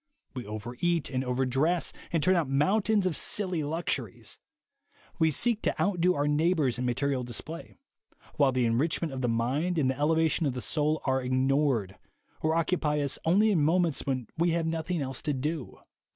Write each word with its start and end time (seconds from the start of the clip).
We 0.33 0.47
over 0.47 0.75
eat 0.79 1.11
and 1.11 1.23
over 1.23 1.45
dress 1.45 1.93
and 2.11 2.23
turn 2.23 2.35
out 2.35 2.49
mountains 2.49 3.05
of 3.05 3.15
silly 3.15 3.61
luxuries; 3.63 4.39
we 5.19 5.29
seek 5.29 5.61
to 5.61 5.79
outdo 5.79 6.15
our 6.15 6.27
neighbors 6.27 6.79
in 6.79 6.85
material 6.87 7.23
display; 7.23 7.75
while 8.35 8.51
the 8.51 8.65
enrichment 8.65 9.13
of 9.13 9.21
the 9.21 9.29
mind 9.29 9.77
and 9.77 9.91
the 9.91 9.99
elevation 9.99 10.47
of 10.47 10.55
the 10.55 10.59
soul 10.61 11.03
are 11.05 11.21
ignored, 11.21 11.99
or 12.41 12.55
occupy 12.55 12.99
us 12.99 13.19
only 13.25 13.51
in 13.51 13.61
moments 13.61 14.03
when 14.03 14.25
we 14.35 14.49
have 14.57 14.65
nothing 14.65 15.03
else 15.03 15.21
to 15.21 15.33
do. 15.33 15.77